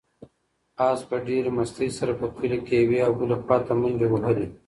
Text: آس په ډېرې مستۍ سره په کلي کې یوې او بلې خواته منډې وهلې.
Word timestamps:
آس 0.87 0.99
په 1.09 1.15
ډېرې 1.27 1.49
مستۍ 1.57 1.89
سره 1.97 2.13
په 2.19 2.27
کلي 2.35 2.59
کې 2.67 2.75
یوې 2.83 2.99
او 3.07 3.11
بلې 3.19 3.35
خواته 3.43 3.73
منډې 3.81 4.07
وهلې. 4.09 4.47